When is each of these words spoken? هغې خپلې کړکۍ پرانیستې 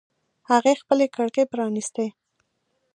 هغې 0.49 0.73
خپلې 0.81 1.05
کړکۍ 1.15 1.43
پرانیستې 1.51 2.05